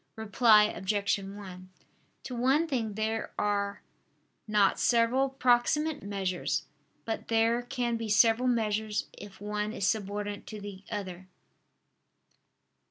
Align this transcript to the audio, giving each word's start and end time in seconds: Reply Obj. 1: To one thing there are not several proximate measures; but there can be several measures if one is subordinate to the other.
Reply 0.15 0.63
Obj. 0.63 1.15
1: 1.19 1.69
To 2.23 2.35
one 2.35 2.67
thing 2.67 2.95
there 2.95 3.33
are 3.37 3.83
not 4.47 4.79
several 4.79 5.29
proximate 5.29 6.01
measures; 6.01 6.65
but 7.05 7.27
there 7.27 7.61
can 7.61 7.97
be 7.97 8.09
several 8.09 8.47
measures 8.47 9.05
if 9.15 9.39
one 9.39 9.71
is 9.73 9.85
subordinate 9.85 10.47
to 10.47 10.59
the 10.59 10.83
other. 10.89 11.27